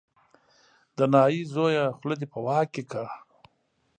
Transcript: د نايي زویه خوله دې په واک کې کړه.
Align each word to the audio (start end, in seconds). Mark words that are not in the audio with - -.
د 0.97 0.99
نايي 1.13 1.41
زویه 1.53 1.85
خوله 1.97 2.15
دې 2.21 2.27
په 2.33 2.39
واک 2.45 2.67
کې 2.73 2.83
کړه. 2.91 3.07